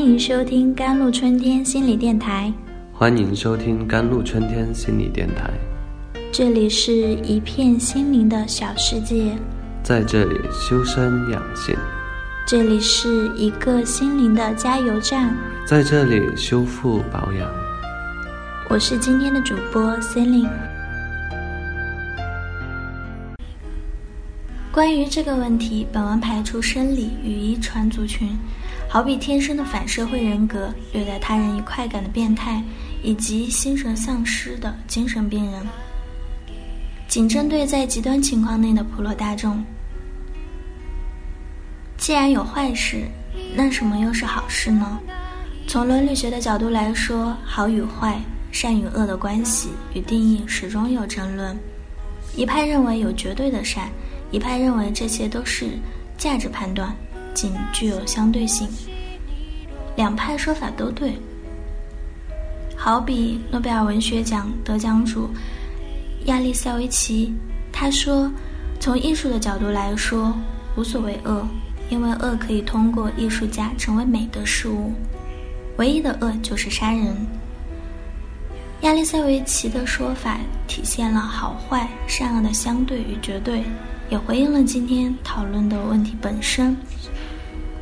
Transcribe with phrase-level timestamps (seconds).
[0.00, 2.50] 欢迎收听甘露春天心理电台。
[2.90, 5.50] 欢迎收听甘露春天心理电台。
[6.32, 9.36] 这里是一片心灵的小世界，
[9.82, 11.76] 在这里修身养性。
[12.46, 17.46] 这里是一个心灵的加油站，在这里修复保养。
[18.70, 20.48] 我是今天的主播 Celine。
[24.72, 28.30] 关于这个问题，本文排除生理与遗传族群，
[28.92, 32.60] 好比天生的反社会人格、虐待他人以快感的变态，
[33.04, 35.62] 以及心神丧失的精神病人，
[37.06, 39.64] 仅针对在极端情况内的普罗大众。
[41.96, 43.04] 既然有坏事，
[43.54, 44.98] 那什么又是好事呢？
[45.68, 51.56] 从伦理学的角度来说，好与坏、善与恶的关系与定义始终有争论。
[52.34, 53.88] 一派认为有绝对的善。
[54.32, 55.78] 一派认为这些都是
[56.16, 56.92] 价值判断，
[57.34, 58.68] 仅具有相对性。
[59.96, 61.14] 两派说法都对。
[62.76, 65.28] 好比诺贝尔文学奖得奖主
[66.24, 67.32] 亚历塞维奇，
[67.72, 68.30] 他说
[68.80, 70.34] ：“从艺术的角度来说，
[70.76, 71.46] 无所谓恶，
[71.90, 74.92] 因为恶可以通过艺术家成为美的事物。
[75.76, 77.14] 唯一的恶就是杀人。”
[78.82, 83.62] 亚历塞维奇的说法体现了好坏、善恶的相对与绝对。
[84.08, 86.76] 也回应了今天讨论的问题本身。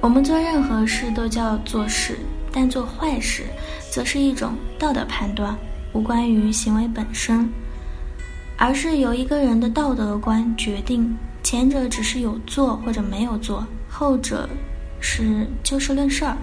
[0.00, 2.18] 我们做任何事都叫做事，
[2.52, 3.44] 但做坏事，
[3.91, 5.56] 则是一种道德判断，
[5.92, 7.48] 无关于行为本身，
[8.56, 11.16] 而是由一个人的道德观决定。
[11.42, 14.48] 前者只是有做或者没有做，后者
[15.00, 16.36] 是就事论事儿，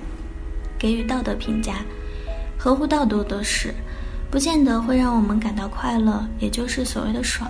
[0.78, 1.76] 给予道德评价。
[2.58, 3.74] 合乎道德的事，
[4.30, 7.50] 不见得会让我们感到快乐，也就是所谓的爽。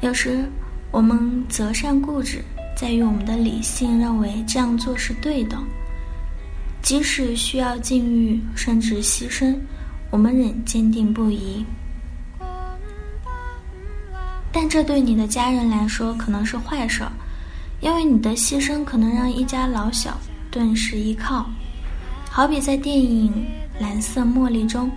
[0.00, 0.44] 有时。
[0.90, 2.44] 我们择善固执，
[2.82, 5.56] 在于我们的理性认为这样做是对的，
[6.82, 9.56] 即使需要禁欲甚至牺牲，
[10.10, 11.64] 我们仍坚定不移。
[14.50, 17.04] 但这对你的家人来说可能是坏事，
[17.80, 20.18] 因为你的牺牲可能让一家老小
[20.50, 21.46] 顿时依靠。
[22.28, 23.32] 好比在电影
[23.80, 24.90] 《蓝色茉莉》中，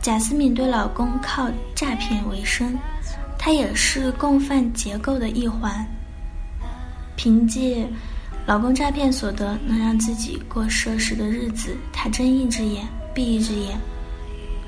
[0.00, 2.74] 贾斯敏对老公靠诈骗为生。
[3.38, 5.86] 他也是共犯结构的一环。
[7.16, 7.86] 凭借
[8.46, 13.78] 老公诈骗所得，能让自己过奢侈的日子，她睁一只眼闭一只眼，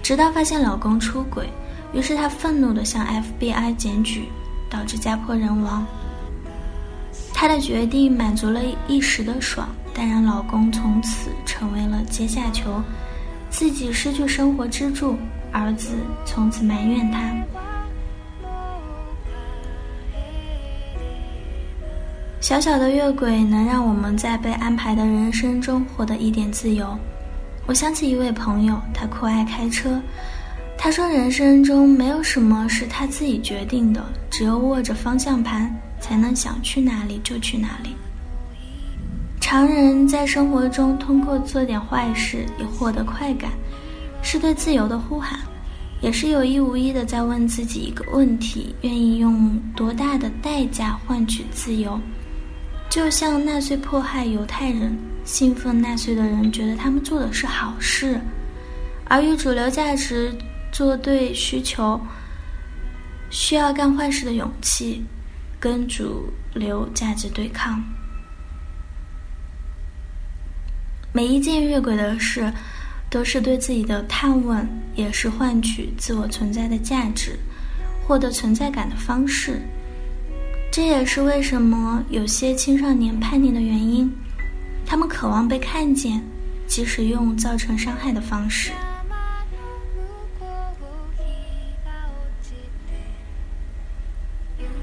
[0.02, 1.48] 直到发现老公出轨，
[1.92, 4.28] 于是她愤怒地向 FBI 检举，
[4.70, 5.84] 导致家破人亡。
[7.32, 12.80] 她的决定满足了一时的爽，但让老公从此成为了阶下囚，
[13.50, 15.16] 自己失去生活支柱，
[15.50, 17.20] 儿子从此埋怨她。
[22.44, 26.94] 小小的越轨能让我们在被安排的人生中获得一点自由。
[27.64, 29.98] 我想起一位朋友，他酷爱开车。
[30.76, 37.96] 他说：“人生中没有什么是他自己决定的，只有握着方向盘，才能想去哪里就去哪里。”
[39.40, 43.52] 常人在生活中通过做点坏事以获得快感，
[44.22, 45.40] 是对自由的呼喊，
[46.02, 51.98] 也是有意无意的在问自己一个问题：愿意用多大的代价换取自由？
[52.94, 58.20] 就像纳粹迫害犹太人，信奉纳粹的人觉得他们做的是好事，
[59.06, 60.32] 而与主流价值
[60.70, 62.00] 作对需求，
[63.30, 65.04] 需要干坏事的勇气，
[65.58, 67.82] 跟主流价值对抗。
[71.12, 72.48] 每一件越轨的事，
[73.10, 77.36] 都是对自己的探问，也是换取自我存在的价值，
[78.06, 79.60] 获得存在感的方式。
[80.74, 84.12] 这也是为什么有些青少年叛逆的原因，
[84.84, 86.20] 他们渴望被看见，
[86.66, 88.72] 即使用造成伤害的方式。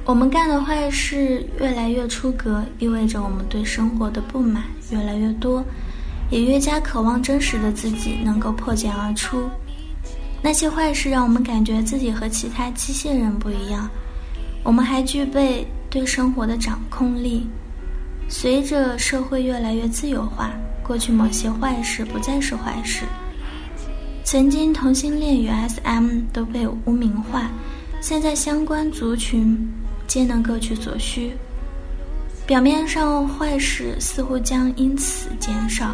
[0.06, 5.62] 我们干的坏事越来越出格，意味着我们对生活的不满越来越多，
[6.30, 9.44] 也越加渴望真实的自己能够破茧而出。
[10.42, 13.90] 那些坏事让我们感觉自己和其他机械人不一样，
[14.64, 15.68] 我们还具备。
[15.92, 17.46] 对生活的掌控力，
[18.30, 20.50] 随着社会越来越自由化，
[20.82, 23.04] 过去某些坏事不再是坏事。
[24.24, 27.52] 曾经同性恋与 SM 都被污名化，
[28.00, 29.70] 现在相关族群
[30.08, 31.34] 皆能各取所需。
[32.48, 35.94] 表面上坏事似乎将因此减少，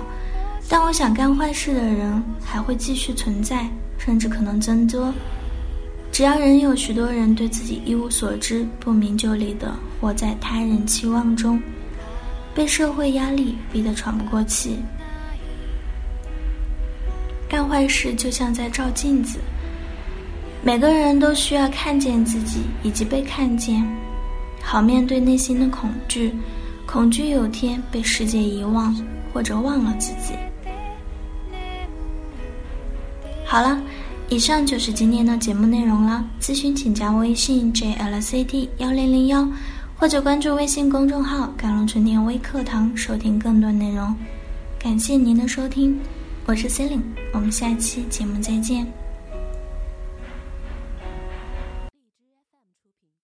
[0.69, 3.67] 但我想干坏事的人还会继续存在，
[3.97, 5.11] 甚至可能增多。
[6.17, 9.71] 只要仍有许多人对自己一无所知、不明就里的
[10.01, 11.61] 活在他人期望中，
[12.55, 14.79] 被社会压力逼得喘不过气，
[17.47, 19.37] 干坏事就像在照镜子。
[20.63, 23.87] 每个人都需要看见自己以及被看见，
[24.59, 26.33] 好面对内心的恐惧，
[26.87, 28.91] 恐惧有天被世界遗忘
[29.31, 30.33] 或者忘了自己。
[33.45, 33.79] 好了，
[34.29, 36.23] 以上就是今天的节目内容了。
[36.41, 39.47] 咨询请加微信 jlcd 幺零零幺，
[39.95, 44.13] 或者关注微信公众号“甘龙春天微课堂”收听更多内容。
[44.77, 45.97] 感谢您的收听，
[46.45, 47.03] 我是 c e l i n e
[47.33, 48.85] 我们下期节目再见。